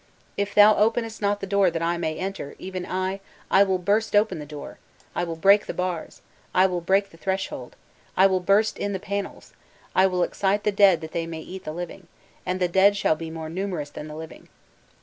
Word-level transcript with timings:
If 0.35 0.55
thou 0.55 0.75
openest 0.77 1.21
not 1.21 1.41
the 1.41 1.45
door 1.45 1.69
that 1.69 1.83
I 1.83 1.95
may 1.97 2.17
enter, 2.17 2.55
even 2.57 2.87
I, 2.87 3.19
I 3.51 3.61
will 3.61 3.77
burst 3.77 4.15
open 4.15 4.39
the 4.39 4.47
door, 4.47 4.79
I 5.13 5.23
will 5.23 5.35
break 5.35 5.67
the 5.67 5.75
bars, 5.75 6.23
I 6.55 6.65
will 6.65 6.81
break 6.81 7.11
the 7.11 7.17
threshold, 7.19 7.75
I 8.17 8.25
will 8.25 8.39
burst 8.39 8.79
in 8.79 8.93
the 8.93 8.99
panels, 8.99 9.53
I 9.93 10.07
will 10.07 10.23
excite 10.23 10.63
the 10.63 10.71
dead 10.71 11.01
that 11.01 11.11
they 11.11 11.27
may 11.27 11.41
eat 11.41 11.65
the 11.65 11.71
living, 11.71 12.07
and 12.47 12.59
the 12.59 12.67
dead 12.67 12.97
shall 12.97 13.15
be 13.15 13.29
more 13.29 13.47
numerous 13.47 13.91
than 13.91 14.07
the 14.07 14.15
living. 14.15 14.49